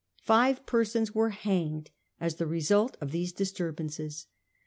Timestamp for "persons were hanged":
0.65-1.91